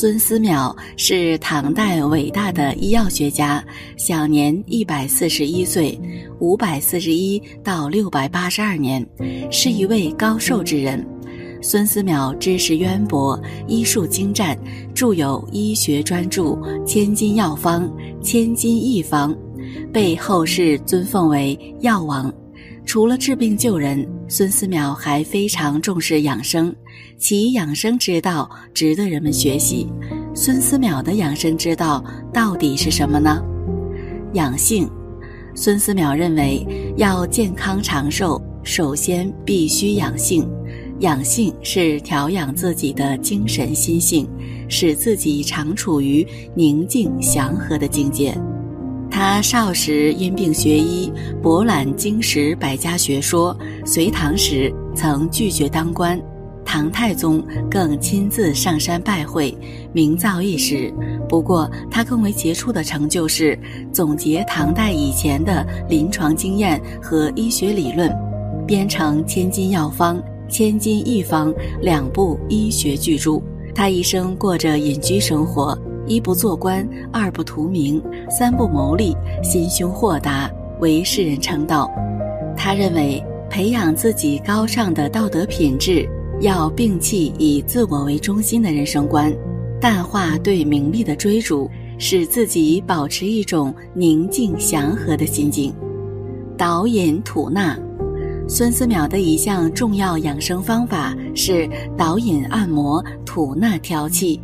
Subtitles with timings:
[0.00, 3.60] 孙思邈是唐代伟大的医药学家，
[3.96, 6.00] 享年一百四十一岁，
[6.38, 9.04] 五百四十一到六百八十二年，
[9.50, 11.04] 是一位高寿之人。
[11.60, 14.56] 孙思邈知识渊博，医术精湛，
[14.94, 16.42] 著有医学专著
[16.84, 17.82] 《千金药方》
[18.22, 19.34] 《千金一方》，
[19.92, 22.32] 被后世尊奉为药王。
[22.88, 26.74] 除了治病救人，孙思邈还非常重视养生，
[27.18, 29.86] 其养生之道值得人们学习。
[30.34, 33.44] 孙思邈的养生之道到底是什么呢？
[34.32, 34.88] 养性。
[35.54, 40.48] 孙思邈认为，要健康长寿，首先必须养性。
[41.00, 44.26] 养性是调养自己的精神心性，
[44.66, 48.34] 使自己常处于宁静祥和的境界。
[49.20, 53.54] 他少时因病学医，博览经史百家学说。
[53.84, 56.22] 隋唐时曾拒绝当官，
[56.64, 59.52] 唐太宗更亲自上山拜会，
[59.92, 60.94] 名噪一时。
[61.28, 63.58] 不过，他更为杰出的成就是
[63.92, 68.08] 总结唐代以前的临床经验和医学理论，
[68.68, 70.16] 编成《千金药方》
[70.48, 73.42] 《千金一方》两部医学巨著。
[73.74, 75.76] 他一生过着隐居生活。
[76.08, 80.50] 一不做官，二不图名，三不谋利，心胸豁达，
[80.80, 81.90] 为世人称道。
[82.56, 86.08] 他认为，培养自己高尚的道德品质，
[86.40, 89.32] 要摒弃以自我为中心的人生观，
[89.80, 95.72] 淡化对名利的追逐，使自己保持一种宁静祥和的心境。
[96.56, 97.78] 导引吐纳，
[98.48, 104.40] 孙思邈的一项重要养生方法是导引按摩、吐纳调气。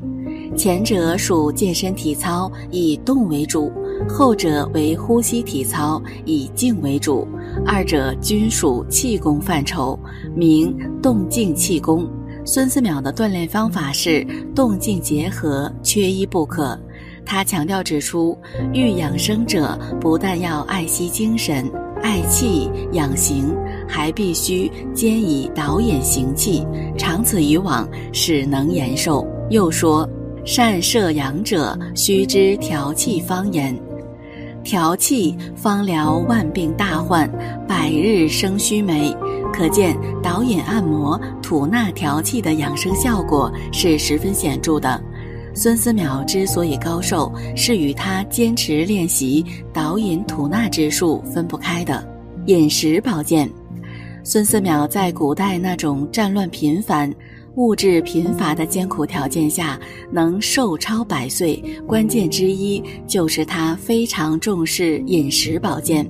[0.56, 3.70] 前者属健身体操，以动为主；
[4.09, 7.26] 后者为呼吸体操，以静为主。
[7.66, 9.98] 二者均属气功范畴，
[10.34, 12.09] 名动静气功。
[12.44, 16.78] 孙思邈的锻炼方法是动静结合，缺一不可。
[17.26, 18.37] 他强调指出，
[18.72, 21.70] 欲养生者不但要爱惜精神、
[22.03, 23.54] 爱气、养形，
[23.88, 26.66] 还必须兼以导引行气，
[26.97, 29.26] 长此以往，使能延寿。
[29.50, 30.09] 又说。
[30.44, 33.75] 善摄阳者，须知调气方言。
[34.62, 37.31] 调气方疗万病大患，
[37.66, 39.15] 百日生须眉。
[39.53, 45.03] 可见导引按摩、吐纳调气的养生效果是十分显著的。
[45.55, 52.06] 孙思邈之所以高寿，是与他坚持练习导引吐纳之术分不开的。
[52.47, 53.49] 饮食保健，
[54.22, 57.11] 孙思邈在古代那种战乱频繁。
[57.56, 59.78] 物质贫乏的艰苦条件下，
[60.10, 66.09] 能寿超百岁，关键之一就是他非常重视饮食保健。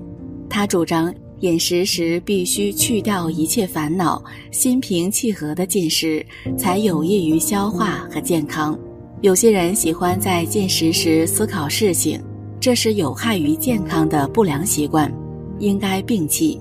[0.48, 6.24] 他主张饮食时必须去掉一切烦恼，心平气和的进食，
[6.56, 8.78] 才有益于消化和健康。
[9.20, 12.18] 有些人喜欢在进食时思考事情，
[12.58, 15.12] 这是有害于健康的不良习惯，
[15.58, 16.58] 应该摒弃。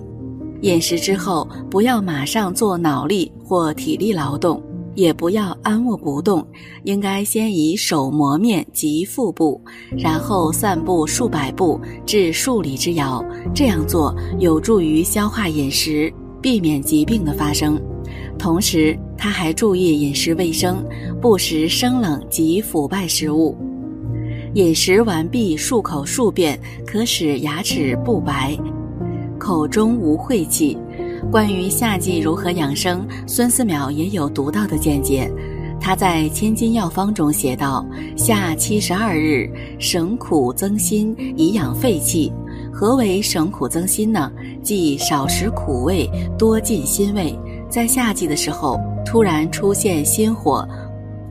[0.62, 4.62] 饮食之后，不要马上做脑力或体力劳动。
[4.96, 6.46] 也不要安卧不动，
[6.84, 9.60] 应该先以手磨面及腹部，
[9.98, 13.24] 然后散步数百步至数里之遥。
[13.54, 17.82] 这样做有助于消化饮食，避免疾病的发生。
[18.38, 20.84] 同时，他还注意饮食卫生，
[21.22, 23.58] 不食生冷及腐败食物。
[24.56, 28.56] 饮食完毕，漱口数遍，可使牙齿不白，
[29.40, 30.78] 口中无晦气。
[31.32, 35.32] 关于夏季如何养生，孙思邈也有独到的见解。
[35.80, 37.86] 他在《千金药方》中写道
[38.16, 39.50] ：“夏七十二日，
[39.80, 42.32] 省苦增辛，以养肺气。
[42.72, 44.32] 何为省苦增辛呢？
[44.62, 47.38] 即少食苦味，多进辛味。
[47.70, 50.68] 在夏季的时候，突然出现心火，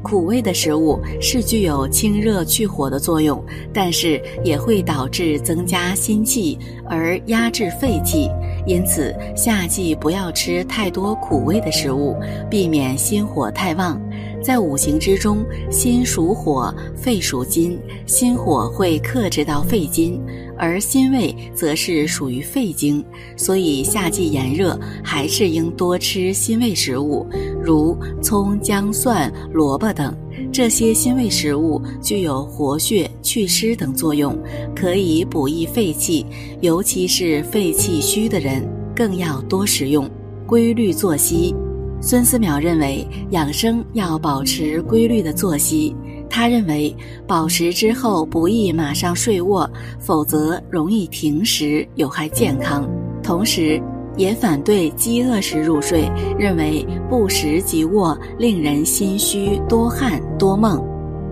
[0.02, 6.58] 苦味的食物是具有清热去火的作用，但是也会导致增加心气
[6.88, 8.28] 而压制肺气，
[8.66, 12.16] 因此夏季不要吃太多苦味的食物，
[12.50, 14.00] 避免心火太旺。
[14.42, 20.20] 在五行之中，心属火，肺属金，心火会克制到肺金，
[20.58, 23.04] 而心胃则是属于肺经，
[23.36, 27.24] 所以夏季炎热还是应多吃辛味食物，
[27.62, 30.14] 如葱、姜、蒜、萝卜等。
[30.52, 34.36] 这些辛味食物具有活血、祛湿等作用，
[34.74, 36.26] 可以补益肺气，
[36.60, 40.08] 尤其是肺气虚的人更要多食用。
[40.46, 41.54] 规律作息。
[42.00, 45.94] 孙思邈认为，养生要保持规律的作息。
[46.28, 46.94] 他认为，
[47.26, 49.70] 饱食之后不宜马上睡卧，
[50.00, 52.90] 否则容易停食，有害健康。
[53.22, 53.80] 同时，
[54.16, 60.82] 也反对饥饿时入睡，认为不食即卧令人心虚、多汗、多梦。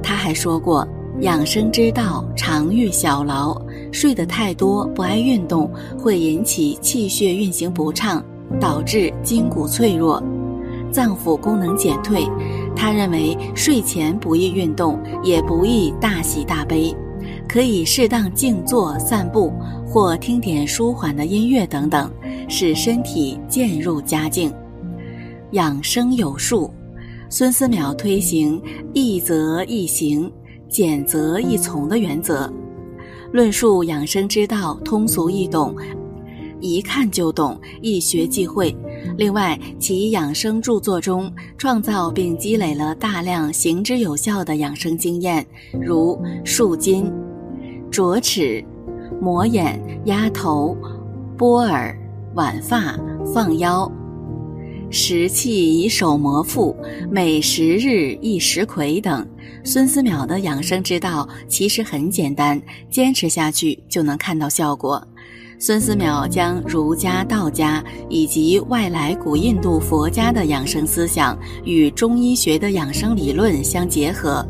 [0.03, 0.87] 他还说过，
[1.21, 3.61] 养生之道常遇小劳，
[3.93, 8.25] 睡得太多、不爱运动，会引起气血运行不畅，
[8.59, 10.23] 导致筋骨脆弱。
[10.91, 12.27] 脏腑功能减退，
[12.75, 16.93] 他认为睡前不宜运动，也不宜大喜大悲，
[17.47, 19.53] 可以适当静坐、散步，
[19.87, 22.11] 或听点舒缓的音乐等等，
[22.49, 24.53] 使身体渐入佳境。
[25.53, 26.71] 养生有术，
[27.29, 28.61] 孙思邈推行
[28.93, 30.31] 易则易行，
[30.69, 32.53] 简则易从的原则，
[33.33, 35.75] 论述养生之道，通俗易懂。
[36.61, 38.77] 一看就懂，一学即会。
[39.17, 45.45] 另外，其养生著作中创造并积累了大量行之有效的养生经验，
[45.81, 47.11] 如树筋、
[47.91, 48.63] 啄齿、
[49.21, 50.77] 磨眼、压头、
[51.35, 51.99] 拨耳、
[52.35, 52.99] 挽发、
[53.35, 53.91] 放腰、
[54.91, 56.77] 食气以手摩腹、
[57.11, 59.27] 每十日一食葵等。
[59.63, 65.07] 孙思邈的养生之道其实很简单，坚持下去就能看到效果。
[65.59, 74.43] 孙思邈将儒家、道家以及外来古印度佛家的养生思想与中医学的养生理论相结合，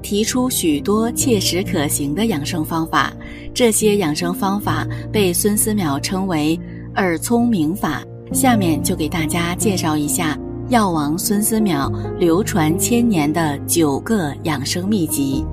[0.00, 3.12] 提出许多切实可行的养生方法。
[3.52, 6.58] 这些养生方法被孙思邈称为
[6.96, 8.02] “耳聪明法”。
[8.32, 10.38] 下面就给大家介绍一下
[10.70, 15.44] 药王孙思邈流传千年的九个养生秘籍：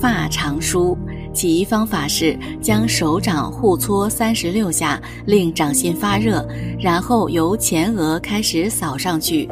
[0.00, 0.96] 发长梳。
[1.32, 6.44] 其方法是将手掌互搓三十六下，令掌心发热，
[6.78, 9.48] 然后由前额开始扫上去，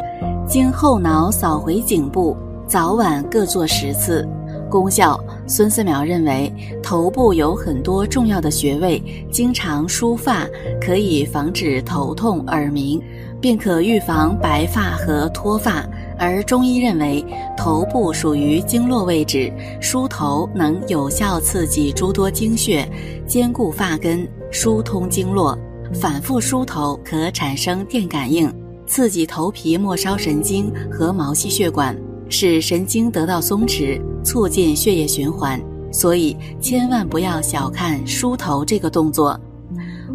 [0.46, 2.36] 经后脑扫回颈部，
[2.66, 4.28] 早晚各做十次。
[4.68, 5.18] 功效：
[5.48, 6.52] 孙思邈认为，
[6.82, 10.46] 头部有很多重要的穴位，经常梳发
[10.78, 13.00] 可以防止头痛、耳鸣，
[13.40, 15.88] 并可预防白发和脱发。
[16.18, 17.24] 而中医认为，
[17.56, 19.50] 头部属于经络位置，
[19.80, 22.86] 梳头能有效刺激诸多经穴，
[23.26, 25.58] 兼顾发根，疏通经络。
[25.94, 28.52] 反复梳头可产生电感应，
[28.86, 31.96] 刺激头皮末梢神经和毛细血管，
[32.28, 35.60] 使神经得到松弛，促进血液循环。
[35.90, 39.38] 所以，千万不要小看梳头这个动作。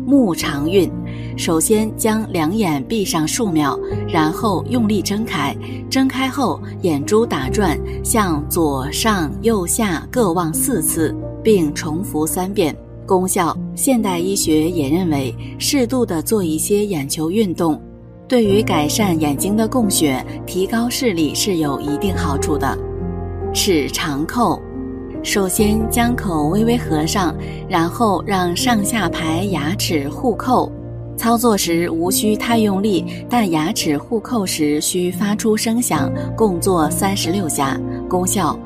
[0.05, 0.89] 目长运。
[1.35, 5.55] 首先将两眼闭上数秒，然后用力睁开。
[5.89, 12.75] 睁开后，眼珠打转，向左上右下各望四次，并重复三遍。
[13.07, 17.81] 功效：现代医学也认为，适度的做一些眼球运动，
[18.27, 22.77] 对于改善眼睛的供血、提高视力是有一定好处的。
[23.53, 24.59] 齿长扣，
[25.21, 27.35] 首先将口微微合上，
[27.67, 30.71] 然后让上下排牙齿互扣。
[31.15, 37.79] 操作时无需太用力，但牙齿互扣时需发出声响，共做三十六下。
[38.09, 38.57] 功效：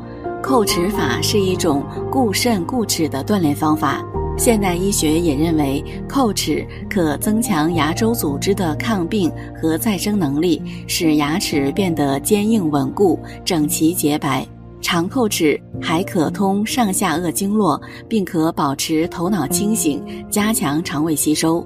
[0.42, 4.02] 扣齿法是一种固肾固齿的锻炼方法。
[4.38, 14.46] 现代医学也认为，叩齿可增强牙周组织的抗病和再生能力，使牙齿变得坚硬稳固、整齐洁白。
[14.80, 21.66] 长叩齿还可通上下颚经络，并可保持头脑清醒，加强肠胃吸收。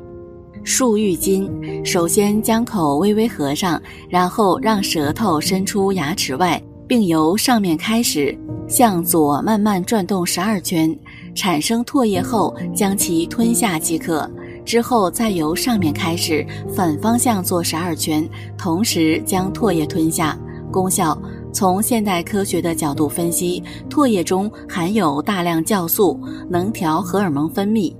[0.63, 1.51] 漱玉筋，
[1.83, 8.35] 首先将口微微合上，然后让舌头伸出牙齿外，并由上面开始
[8.67, 10.97] 向左慢慢转动十二圈，
[11.33, 14.29] 产生唾液后将其吞下即可。
[14.63, 20.37] 之后再由上面开始反方向做十二圈，同时将唾液吞下。
[20.71, 21.19] 功效：
[21.51, 26.19] 从现代科学的角度分析，唾液中含有大量酵素，
[26.49, 27.93] 能调荷尔蒙分泌。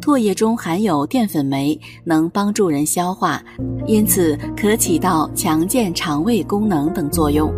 [0.00, 3.42] 唾液中含有淀粉酶，能帮助人消化，
[3.86, 7.52] 因此可起到强健肠胃功能等作用。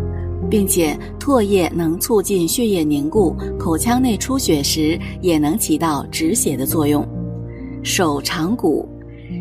[0.51, 7.07] 并且唾液能促进血液凝固，口腔内出血时也能起到止血的作用。
[7.83, 8.87] 手长骨，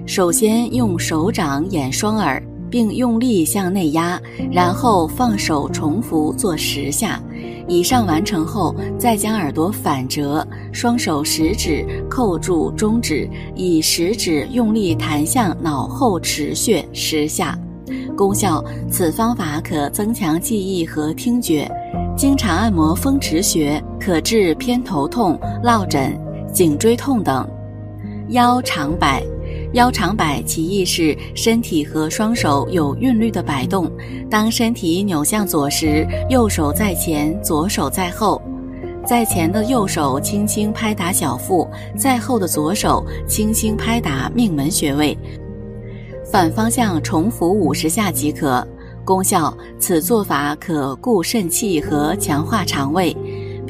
[0.07, 2.41] 首先用手掌掩双耳，
[2.71, 7.21] 并用力向内压，然后放手重复做十下。
[7.67, 17.59] 以上完成后，再将耳朵反折，双手食指扣住中指，以食指用力弹向脑后池穴十下。
[18.21, 21.67] 功效：此方法可增强记忆和听觉。
[22.15, 26.15] 经常按摩风池穴，可治偏头痛、落枕、
[26.53, 27.49] 颈椎痛等。
[28.29, 29.23] 腰长摆，
[29.73, 33.91] 腰长摆其意是身体和双手有韵律的摆动。
[34.29, 38.39] 当身体扭向左时，右手在前，左手在后。
[39.03, 45.17] 在前的右手轻轻拍打小腹，在后的左手轻轻拍打命门穴位。
[46.31, 48.67] 反方向重复五十下即可。
[49.05, 53.17] 功效：此做法可固肾气和强化肠胃。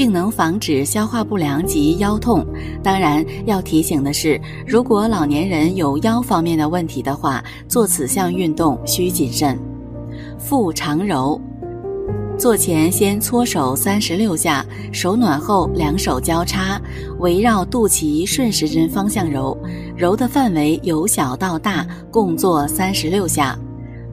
[0.00, 2.43] 并能防止消化不良及腰痛。
[2.83, 9.59] 当然，要提醒的是，如果老年人有腰方面的问题的话，做此项运动需谨慎。
[10.38, 11.38] 腹长揉，
[12.40, 16.80] 做前先搓手三十六下，手暖后两手交叉，
[17.18, 19.54] 围绕肚脐顺时针方向揉，
[19.94, 23.59] 揉的范围由小到大，共做三十六下。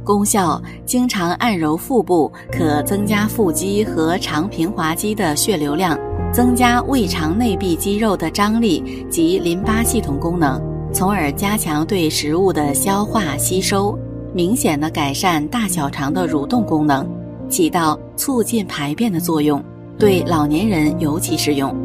[0.04, 5.98] 功效：经常按揉腹部，可增加腹肌和肠平滑肌的血流量，
[6.34, 13.98] 增加胃肠内壁肌肉的张力及淋巴系统功能，从而加强对食物的消化吸收，
[14.34, 17.10] 明显的改善大小肠的蠕动功能，
[17.50, 19.64] 起到促进排便的作用，
[19.98, 21.76] 对老年人尤其适用。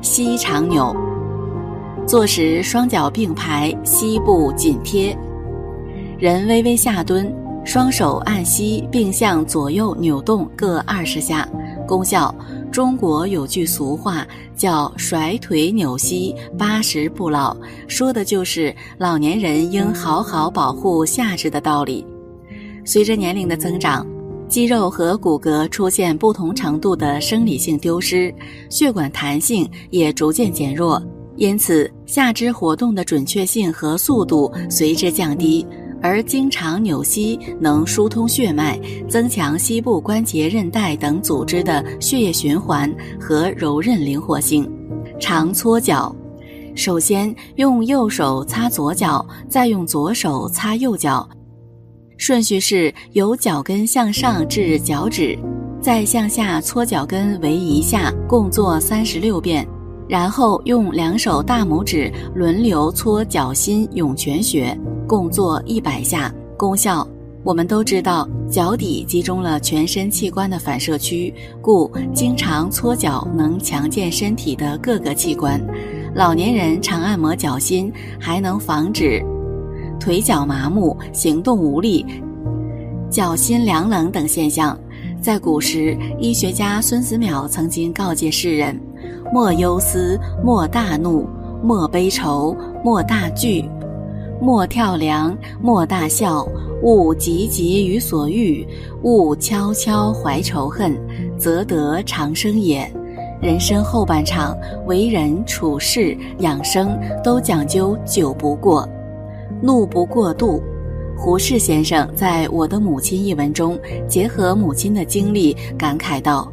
[0.00, 0.94] 膝长扭，
[2.06, 5.16] 坐时双脚并排，膝部紧贴。
[6.18, 7.32] 人微微下蹲，
[7.64, 11.48] 双手按膝，并向左右扭动各二十下。
[11.86, 12.34] 功效：
[12.70, 17.56] 中国有句俗话叫“甩腿扭膝，八十不老”，
[17.88, 22.04] 说的就是老年人应好好保护下肢的道理。
[22.84, 24.06] 随着年龄的增长，
[24.48, 28.34] 肌肉和骨骼出现不同程度的生理性丢失，
[28.70, 31.02] 血管弹性也逐渐减弱，
[31.36, 35.66] 因此下肢活动的准确性和速度随之降低。
[36.00, 38.78] 而经常扭膝能疏通血脉，
[39.08, 42.88] 增强膝部关节、韧带等组织的血液循环
[43.20, 44.70] 和柔韧灵活性。
[45.18, 46.14] 常搓脚，
[46.76, 51.28] 首先用右手擦左脚，再用左手擦右脚，
[52.18, 55.38] 顺序是由脚跟向上至脚趾，
[55.80, 59.66] 再向下搓脚跟为一下，共做三十六遍。
[60.08, 64.76] 然后用两手大拇指轮流搓脚心涌泉穴。
[65.06, 67.06] 共做一百下，功效
[67.44, 71.32] 我们都知道，脚底集中了全身器官的反射区，
[71.62, 75.64] 故经常搓脚能强健身体的各个器官。
[76.14, 79.22] 老年人常按摩脚心，还能防止
[80.08, 82.02] 腿脚麻木、行动无力、
[83.10, 84.74] 脚心凉冷等现象。
[85.20, 88.80] 在古时，医学家孙思邈曾经告诫世人：
[89.34, 91.28] 莫忧思，莫大怒，
[91.62, 93.62] 莫悲愁，莫大惧。
[94.40, 96.48] 莫跳梁，莫大笑，
[96.82, 98.66] 勿急急于所欲，
[99.02, 100.98] 勿悄悄怀仇恨，
[101.36, 102.90] 则得长生也。
[103.42, 108.88] 人生后半场，为人处事、养生都讲究久不过，
[109.62, 110.62] 怒不过度。
[111.16, 116.52] 胡适先生在《我的母亲》一文中，结合母亲的经历，感慨道：“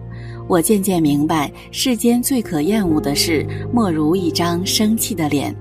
[0.49, 5.55] 我渐渐明白，世间最可厌恶的事，莫如一张生气的脸。”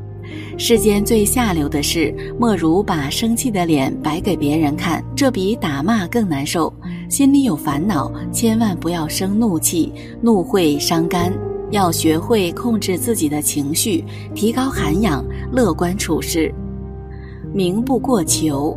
[0.57, 6.73] 世间最下流的事，莫如把生气的脸摆给别人看，这比打骂更难受。
[7.11, 11.31] 心里有烦恼，千万不要生怒气，怒会伤肝。
[11.71, 14.03] 要学会控制自己的情绪，
[14.35, 16.53] 提高涵养，乐观处事。
[17.55, 18.77] 名不过求，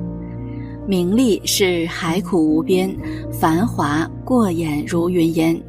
[0.85, 2.95] 名利是海苦无边，
[3.31, 5.59] 繁华过眼如云烟。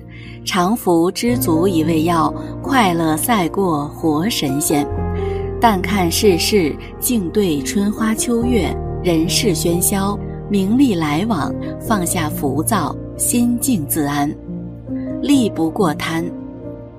[0.45, 2.31] 常服知足以为药，
[2.63, 4.87] 快乐赛过活神仙。
[5.59, 8.69] 淡看世事，静对春花秋月，
[9.03, 10.19] 人世喧嚣，
[10.51, 11.51] 名利来往，
[11.81, 14.31] 放下浮躁，心静自安。
[15.23, 16.31] 利不过贪。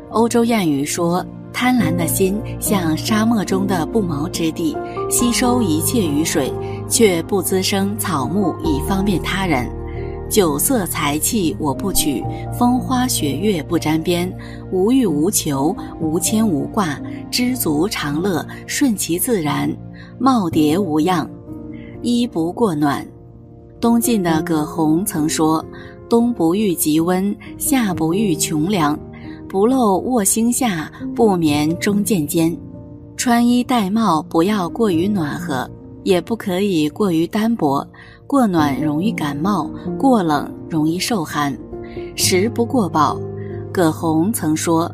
[0.10, 1.24] 欧洲谚语说
[1.62, 4.78] ：“贪婪的心像沙漠中的不毛之地，
[5.10, 6.50] 吸收一切雨水，
[6.88, 9.70] 却不滋生草木以方便他人。”
[10.32, 12.24] 酒色财气我不取，
[12.58, 14.34] 风花雪月不沾边，
[14.72, 16.98] 无欲无求，无牵无挂，
[17.30, 19.70] 知足常乐，顺其自然，
[20.18, 21.30] 耄耋无恙，
[22.02, 23.06] 衣不过暖。
[23.82, 25.62] 东晋的葛洪曾说
[26.10, 28.98] ：“冬不遇极温，夏不遇穷凉。
[29.50, 32.56] 不露卧星下，不眠中见间。
[33.18, 35.68] 穿衣戴帽不要过于暖和，
[36.04, 37.86] 也不可以过于单薄。
[38.28, 41.58] 过暖容易感冒，过冷容易受寒。
[42.16, 43.20] 食不过饱，
[43.74, 44.90] 葛洪曾说：“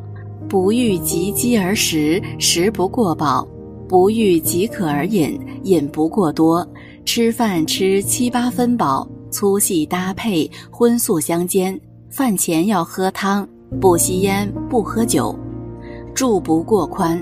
[0.48, 3.46] 不欲极饥而食，食不过饱；
[3.90, 6.66] 不欲极渴而饮，饮不过多。
[7.04, 11.78] 吃饭吃七八分饱，粗细搭配，荤素相间。
[12.10, 13.46] 饭前要喝汤。”
[13.82, 15.38] 不吸烟，不喝酒，
[16.14, 17.22] 住不过宽，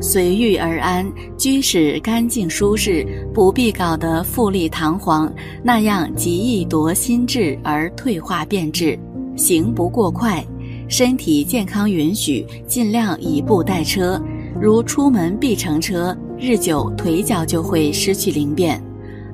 [0.00, 3.04] 随遇而安，居室干净舒适，
[3.34, 5.32] 不必搞得富丽堂皇，
[5.62, 8.98] 那样极易夺心智而退化变质。
[9.34, 10.44] 行不过快，
[10.88, 14.20] 身体健康允许，尽量以步代车。
[14.60, 18.80] 如出门必乘车，日久腿脚就会失去灵便。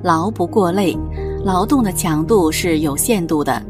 [0.01, 0.97] 劳不过累，
[1.43, 3.61] 劳动的强度是有限度的。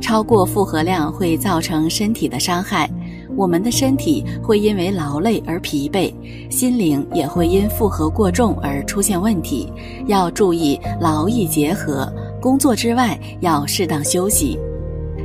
[0.00, 2.88] 超过负荷量会造成身体的伤害，
[3.36, 6.12] 我们的身体会因为劳累而疲惫，
[6.50, 9.72] 心灵也会因负荷过重而出现问题。
[10.06, 12.10] 要注意劳逸结合，
[12.40, 14.58] 工作之外要适当休息。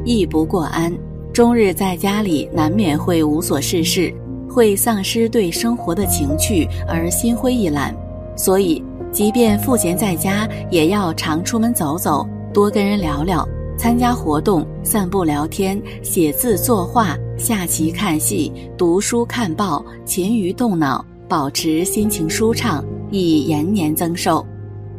[0.04, 0.92] 逸不过安，
[1.32, 4.14] 终日在家里难免会无所事事，
[4.50, 7.96] 会丧失对生活的情趣而心灰意懒。
[8.36, 13.48] 所以，即便赋闲在家，也要常出门走走，多跟人聊聊。
[13.82, 24.46] 参加活动、散步、聊天、写字、作画、下棋、看戏、读书、看报，勤于动脑，保持心情舒畅，以延年增寿。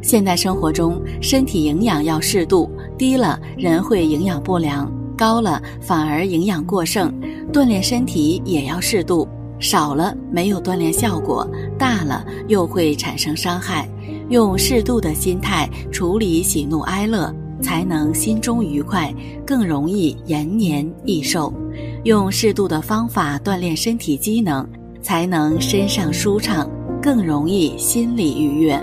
[0.01, 7.09] 现代生活中，身体营养要适度，低了人会营养不良，高了反而营养过剩。
[7.53, 9.25] 锻炼身体也要适度，
[9.59, 11.49] 少了没有锻炼效果，
[11.79, 13.87] 大了又会产生伤害。
[14.27, 17.33] 用适度的心态处理喜怒哀乐。
[17.63, 19.11] 才能心中愉快，
[19.47, 21.51] 更容易延年益寿。
[22.03, 24.67] 用适度的方法锻炼身体机能，
[25.01, 26.69] 才能身上舒畅，
[27.01, 28.77] 更容易心理愉悦。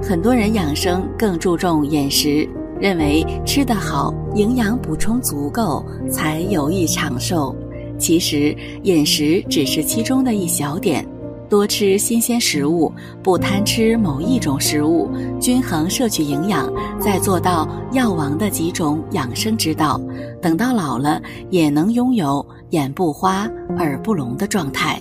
[0.00, 2.48] 很多人养生更注重饮食，
[2.80, 7.54] 认为吃得好、营养补充足够才有益长寿。
[7.98, 11.04] 其实饮食只是其中的一小点。
[11.48, 20.00] 多吃新鲜食物，不贪吃某一种食物，均衡摄取营养，再做到药王的几种养生之道，
[20.42, 25.00] 等到老了也能拥有眼不花、耳不聋的状态。